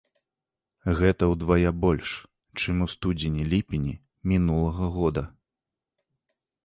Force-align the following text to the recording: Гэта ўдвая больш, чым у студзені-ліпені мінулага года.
Гэта 0.99 1.27
ўдвая 1.33 1.69
больш, 1.83 2.09
чым 2.61 2.75
у 2.85 2.87
студзені-ліпені 2.93 3.93
мінулага 4.33 4.85
года. 4.97 5.23